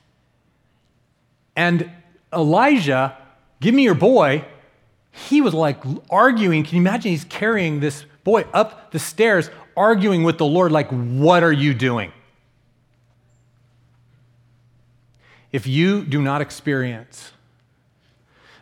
[1.54, 1.91] And
[2.32, 3.17] Elijah,
[3.60, 4.45] give me your boy,
[5.15, 6.63] he was like arguing.
[6.63, 10.89] Can you imagine he's carrying this boy up the stairs, arguing with the Lord, like,
[10.89, 12.12] What are you doing?
[15.52, 17.32] If you do not experience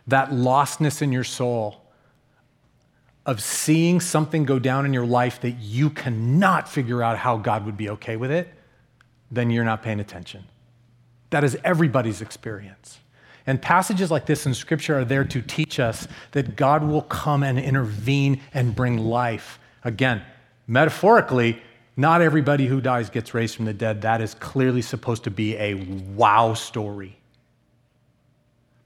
[0.07, 1.81] that lostness in your soul,
[3.25, 7.65] of seeing something go down in your life that you cannot figure out how God
[7.65, 8.51] would be okay with it,
[9.29, 10.45] then you're not paying attention.
[11.29, 12.99] That is everybody's experience.
[13.47, 17.43] And passages like this in Scripture are there to teach us that God will come
[17.43, 19.59] and intervene and bring life.
[19.83, 20.21] Again,
[20.67, 21.61] metaphorically,
[21.97, 24.01] not everybody who dies gets raised from the dead.
[24.01, 25.75] That is clearly supposed to be a
[26.15, 27.17] wow story.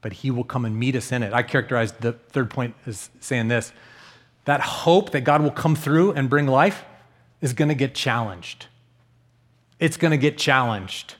[0.01, 1.33] But He will come and meet us in it.
[1.33, 3.73] I characterize the third point as saying this
[4.45, 6.85] that hope that God will come through and bring life
[7.41, 8.67] is going to get challenged.
[9.79, 11.15] It's going to get challenged.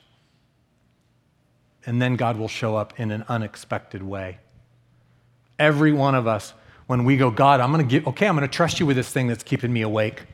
[1.86, 4.38] And then God will show up in an unexpected way.
[5.58, 6.52] Every one of us,
[6.86, 8.96] when we go, God, I'm going to give, okay, I'm going to trust you with
[8.96, 10.24] this thing that's keeping me awake.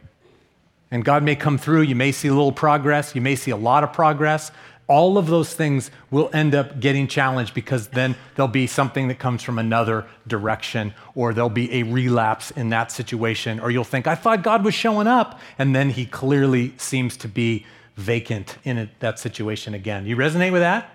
[0.91, 1.83] And God may come through.
[1.83, 3.15] You may see a little progress.
[3.15, 4.51] You may see a lot of progress
[4.93, 9.19] all of those things will end up getting challenged because then there'll be something that
[9.19, 14.07] comes from another direction, or there'll be a relapse in that situation, or you'll think,
[14.07, 17.65] I thought God was showing up, and then he clearly seems to be
[17.97, 20.05] vacant in that situation again.
[20.05, 20.92] You resonate with that?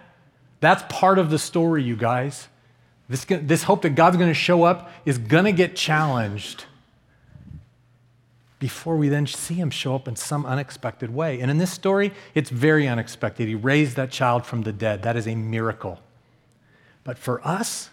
[0.59, 2.47] That's part of the story, you guys.
[3.09, 6.65] This, this hope that God's going to show up is going to get challenged
[8.59, 11.39] before we then see him show up in some unexpected way.
[11.39, 13.47] And in this story, it's very unexpected.
[13.47, 15.03] He raised that child from the dead.
[15.03, 15.99] That is a miracle.
[17.03, 17.89] But for us,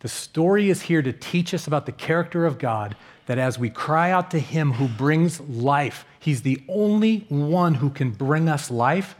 [0.00, 2.94] the story is here to teach us about the character of God,
[3.26, 7.88] that as we cry out to him who brings life, he's the only one who
[7.88, 9.16] can bring us life.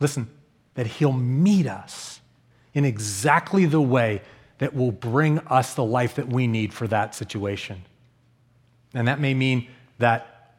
[0.00, 0.28] Listen,
[0.76, 2.20] that he'll meet us
[2.72, 4.22] in exactly the way
[4.58, 7.82] that will bring us the life that we need for that situation.
[8.94, 9.66] And that may mean
[9.98, 10.52] that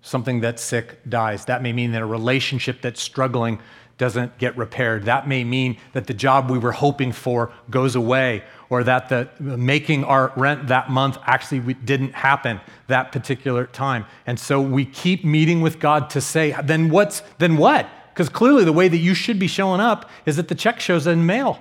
[0.00, 1.44] something that's sick dies.
[1.46, 3.58] That may mean that a relationship that's struggling
[3.98, 5.04] doesn't get repaired.
[5.04, 9.28] That may mean that the job we were hoping for goes away, or that the
[9.38, 14.06] making our rent that month actually didn't happen that particular time.
[14.26, 17.86] And so we keep meeting with God to say, then what's then what?
[18.12, 21.06] Because clearly the way that you should be showing up is that the check shows
[21.06, 21.58] in mail.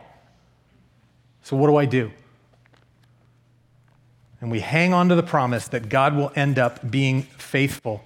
[1.43, 2.11] So what do I do?
[4.41, 8.03] and we hang on to the promise that God will end up being faithful.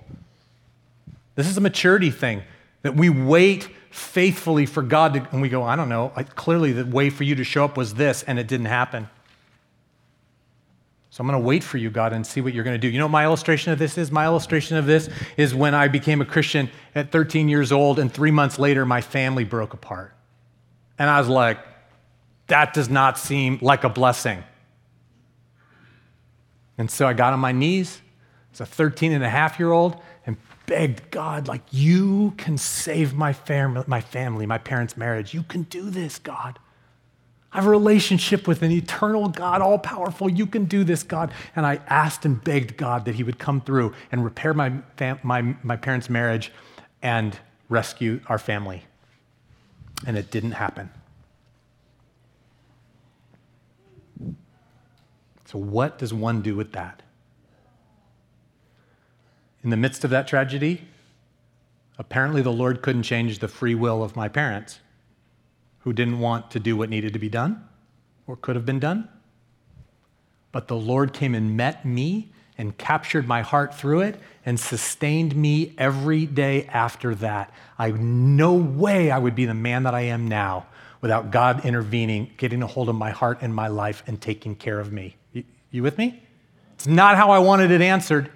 [1.35, 2.43] This is a maturity thing
[2.81, 6.73] that we wait faithfully for God to, and we go, I don't know, I, clearly
[6.73, 9.09] the way for you to show up was this, and it didn't happen.
[11.15, 12.89] So I'm going to wait for you, God, and see what you're going to do.
[12.89, 14.11] You know what my illustration of this is?
[14.11, 18.13] My illustration of this is when I became a Christian at 13 years old, and
[18.13, 20.13] three months later, my family broke apart.
[20.99, 21.59] And I was like,
[22.47, 24.43] that does not seem like a blessing.
[26.77, 28.01] And so I got on my knees
[28.51, 33.13] as a 13 and a half year old and begged God, like, you can save
[33.13, 35.33] my, fam- my family, my parents' marriage.
[35.33, 36.59] You can do this, God.
[37.55, 40.29] I have a relationship with an eternal God, all powerful.
[40.29, 41.31] You can do this, God.
[41.55, 45.21] And I asked and begged God that He would come through and repair my, fam-
[45.23, 46.51] my, my parents' marriage
[47.01, 47.39] and
[47.69, 48.83] rescue our family.
[50.05, 50.89] And it didn't happen.
[55.45, 57.03] So, what does one do with that?
[59.63, 60.81] In the midst of that tragedy,
[61.97, 64.81] apparently the Lord couldn't change the free will of my parents
[65.85, 67.63] who didn't want to do what needed to be done
[68.25, 69.07] or could have been done.
[70.51, 75.35] But the Lord came and met me and captured my heart through it and sustained
[75.35, 77.53] me every day after that.
[77.77, 80.65] I no way I would be the man that I am now
[81.01, 84.79] without God intervening, getting a hold of my heart and my life and taking care
[84.79, 85.15] of me.
[85.69, 86.23] You with me?
[86.73, 88.31] It's not how I wanted it answered.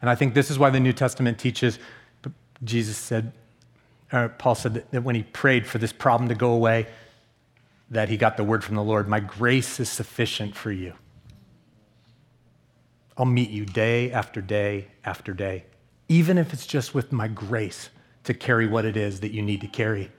[0.00, 1.80] And I think this is why the New Testament teaches
[2.62, 3.32] Jesus said,
[4.10, 6.86] Paul said that when he prayed for this problem to go away,
[7.90, 10.94] that he got the word from the Lord My grace is sufficient for you.
[13.16, 15.64] I'll meet you day after day after day,
[16.08, 17.90] even if it's just with my grace
[18.24, 20.10] to carry what it is that you need to carry.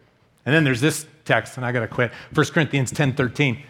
[0.45, 3.63] And then there's this text, and I got to quit 1 Corinthians 10 13.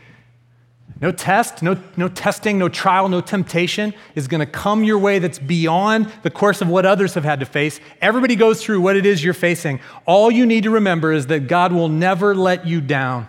[0.99, 5.19] No test, no, no testing, no trial, no temptation is going to come your way
[5.19, 7.79] that's beyond the course of what others have had to face.
[8.01, 9.79] Everybody goes through what it is you're facing.
[10.05, 13.27] All you need to remember is that God will never let you down.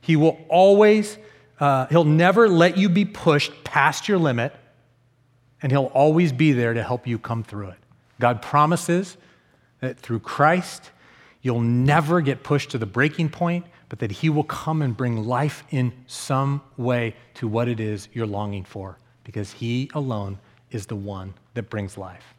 [0.00, 1.16] He will always,
[1.58, 4.54] uh, He'll never let you be pushed past your limit,
[5.62, 7.78] and He'll always be there to help you come through it.
[8.20, 9.16] God promises
[9.80, 10.90] that through Christ,
[11.42, 15.24] you'll never get pushed to the breaking point but that He will come and bring
[15.24, 20.38] life in some way to what it is you're longing for, because He alone
[20.70, 22.34] is the one that brings life.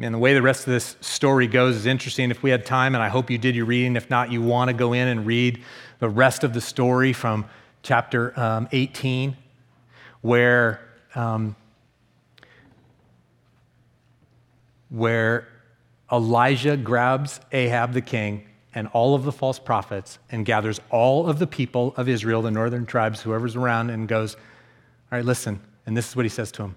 [0.00, 2.30] Man, the way the rest of this story goes is interesting.
[2.30, 4.68] If we had time, and I hope you did your reading, if not, you want
[4.68, 5.62] to go in and read
[5.98, 7.44] the rest of the story from
[7.82, 9.36] chapter um, 18,
[10.22, 10.80] where,
[11.14, 11.54] um,
[14.88, 15.48] where
[16.12, 21.38] Elijah grabs Ahab the king and all of the false prophets and gathers all of
[21.38, 25.60] the people of Israel, the northern tribes, whoever's around, and goes, All right, listen.
[25.86, 26.76] And this is what he says to him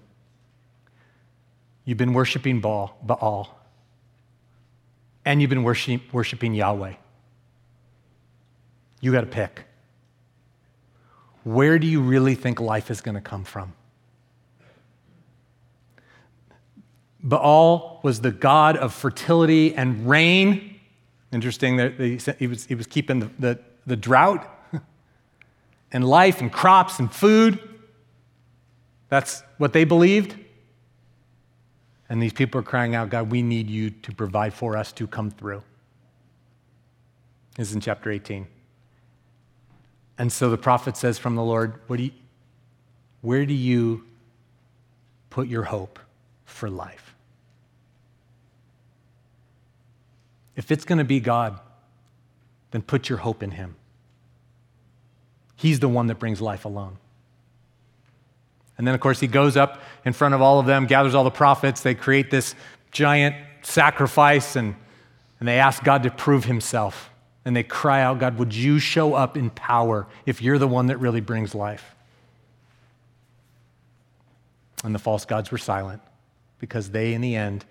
[1.84, 3.60] You've been worshiping Baal, Baal
[5.24, 6.94] and you've been worshiping, worshiping Yahweh.
[9.00, 9.64] You got to pick.
[11.44, 13.72] Where do you really think life is going to come from?
[17.24, 20.78] Baal was the god of fertility and rain.
[21.32, 21.94] Interesting that
[22.38, 24.46] he was, he was keeping the, the, the drought
[25.92, 27.58] and life and crops and food.
[29.08, 30.36] That's what they believed.
[32.08, 35.06] And these people are crying out, God, we need you to provide for us to
[35.06, 35.62] come through.
[37.56, 38.46] This is in chapter 18.
[40.18, 42.10] And so the prophet says from the Lord, do you,
[43.22, 44.04] Where do you
[45.30, 45.98] put your hope
[46.44, 47.03] for life?
[50.56, 51.58] If it's going to be God,
[52.70, 53.76] then put your hope in Him.
[55.56, 56.98] He's the one that brings life alone.
[58.76, 61.22] And then, of course, he goes up in front of all of them, gathers all
[61.22, 61.82] the prophets.
[61.82, 62.56] They create this
[62.90, 64.74] giant sacrifice, and,
[65.38, 67.10] and they ask God to prove himself.
[67.44, 70.86] And they cry out, God, would you show up in power if you're the one
[70.86, 71.94] that really brings life?
[74.82, 76.02] And the false gods were silent
[76.58, 77.64] because they, in the end,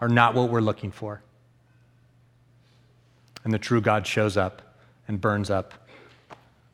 [0.00, 1.22] are not what we're looking for
[3.44, 4.62] and the true God shows up
[5.06, 5.74] and burns up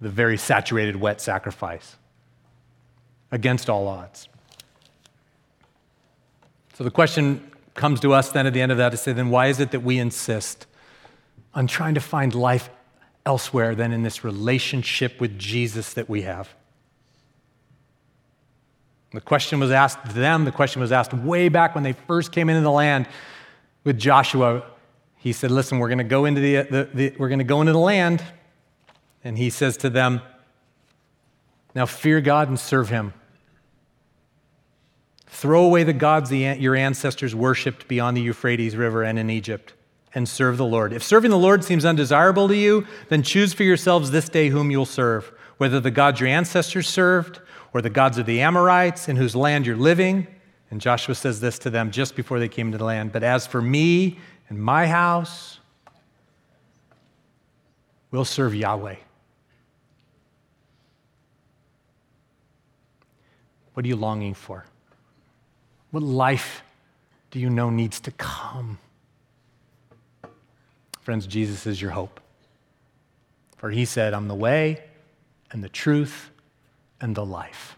[0.00, 1.96] the very saturated, wet sacrifice
[3.30, 4.28] against all odds.
[6.74, 9.30] So the question comes to us then at the end of that to say, then
[9.30, 10.66] why is it that we insist
[11.54, 12.70] on trying to find life
[13.26, 16.54] elsewhere than in this relationship with Jesus that we have?
[19.12, 22.48] The question was asked them, the question was asked way back when they first came
[22.48, 23.08] into the land
[23.82, 24.62] with Joshua
[25.20, 27.60] he said, Listen, we're going to go into the, the, the we're going to go
[27.60, 28.24] into the land.
[29.22, 30.22] And he says to them,
[31.74, 33.12] Now fear God and serve him.
[35.26, 39.74] Throw away the gods the, your ancestors worshiped beyond the Euphrates River and in Egypt,
[40.14, 40.92] and serve the Lord.
[40.92, 44.70] If serving the Lord seems undesirable to you, then choose for yourselves this day whom
[44.70, 47.40] you'll serve, whether the gods your ancestors served
[47.72, 50.26] or the gods of the Amorites in whose land you're living.
[50.70, 53.12] And Joshua says this to them just before they came to the land.
[53.12, 54.18] But as for me
[54.50, 55.60] and my house,
[58.10, 58.96] we'll serve Yahweh.
[63.72, 64.66] What are you longing for?
[65.92, 66.62] What life
[67.30, 68.78] do you know needs to come?
[71.00, 72.20] Friends, Jesus is your hope.
[73.56, 74.82] For he said, I'm the way
[75.50, 76.30] and the truth
[77.00, 77.76] and the life.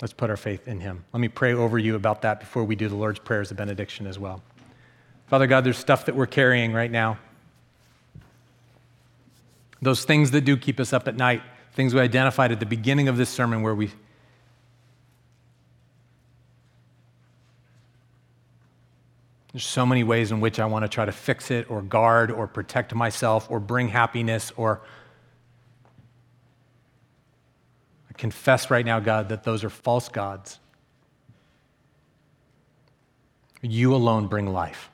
[0.00, 1.04] Let's put our faith in him.
[1.12, 3.54] Let me pray over you about that before we do the Lord's Prayer as a
[3.54, 4.42] benediction as well.
[5.26, 7.18] Father God, there's stuff that we're carrying right now.
[9.82, 11.42] Those things that do keep us up at night,
[11.72, 13.90] things we identified at the beginning of this sermon where we
[19.52, 22.30] There's so many ways in which I want to try to fix it or guard
[22.30, 24.82] or protect myself or bring happiness or
[28.18, 30.58] confess right now, God, that those are false gods.
[33.62, 34.90] You alone bring life.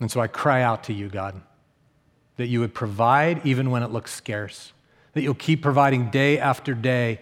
[0.00, 1.40] And so I cry out to you, God,
[2.36, 4.72] that you would provide even when it looks scarce,
[5.14, 7.20] that you'll keep providing day after day.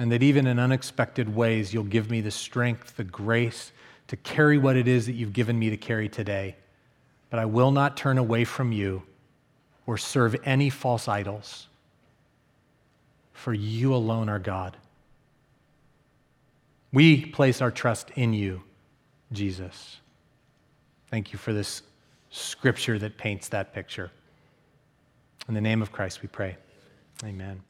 [0.00, 3.70] and that even in unexpected ways, you'll give me the strength, the grace
[4.08, 6.56] to carry what it is that you've given me to carry today.
[7.28, 9.02] But I will not turn away from you
[9.90, 11.66] or serve any false idols,
[13.32, 14.76] for you alone are God.
[16.92, 18.62] We place our trust in you,
[19.32, 19.96] Jesus.
[21.10, 21.82] Thank you for this
[22.30, 24.12] scripture that paints that picture.
[25.48, 26.56] In the name of Christ, we pray.
[27.24, 27.60] Amen.